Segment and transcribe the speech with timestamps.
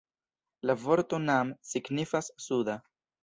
[0.69, 2.79] La vorto "nam" signifas 'suda'.